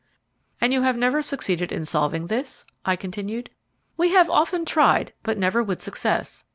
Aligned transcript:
"And 0.59 0.73
you 0.73 0.81
have 0.81 0.97
never 0.97 1.21
succeeded 1.21 1.71
in 1.71 1.85
solving 1.85 2.25
this?" 2.25 2.65
I 2.83 2.95
continued. 2.95 3.51
"We 3.97 4.09
have 4.13 4.31
often 4.31 4.65
tried, 4.65 5.13
but 5.21 5.37
never 5.37 5.61
with 5.61 5.79
success. 5.79 6.43